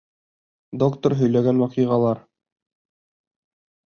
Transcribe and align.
ДОКТОР 0.83 1.13
ҺӨЙЛӘГӘН 1.19 1.59
ВАҠИҒАЛАР. 1.63 2.21